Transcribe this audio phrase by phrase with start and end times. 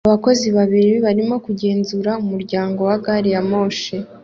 [0.07, 3.95] Abakozi babiri barimo kugenzura umuryango wa gari ya moshi